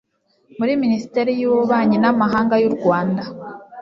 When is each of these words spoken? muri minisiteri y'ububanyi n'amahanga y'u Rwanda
muri 0.57 0.73
minisiteri 0.83 1.31
y'ububanyi 1.39 1.97
n'amahanga 1.99 2.55
y'u 2.63 2.73
Rwanda 2.77 3.23